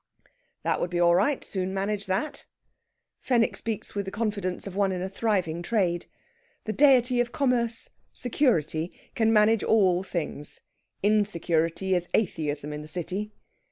[0.63, 2.47] "That would be all right; soon manage that."
[3.19, 6.07] Fenwick speaks with the confidence of one in a thriving trade.
[6.63, 10.59] The deity of commerce, security, can manage all things.
[11.03, 13.31] Insecurity is atheism in the City.